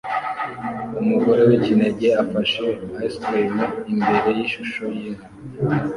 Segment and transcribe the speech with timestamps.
[1.01, 2.63] Umugore wikinege afashe
[3.07, 3.55] ice cream
[3.93, 5.27] imbere yishusho yinka